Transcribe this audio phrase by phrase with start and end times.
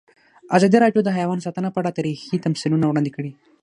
[0.55, 3.31] ازادي راډیو د حیوان ساتنه په اړه تاریخي تمثیلونه وړاندې کړي.